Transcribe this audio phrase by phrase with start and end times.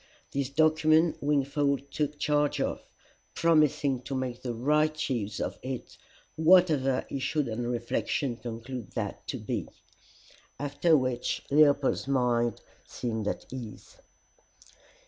[0.31, 2.81] This document Wingfold took charge of,
[3.35, 5.95] promising to make the right use of it,
[6.35, 9.67] whatever he should on reflection conclude that to be;
[10.59, 13.97] after which Leopold's mind seemed at ease.